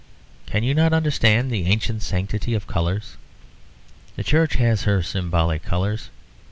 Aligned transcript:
Can 0.47 0.63
you 0.63 0.73
not 0.73 0.93
understand 0.93 1.51
the 1.51 1.65
ancient 1.67 2.01
sanctity 2.01 2.55
of 2.55 2.65
colours? 2.65 3.17
The 4.15 4.23
Church 4.23 4.55
has 4.55 4.81
her 4.85 5.03
symbolic 5.03 5.61
colours. 5.61 6.09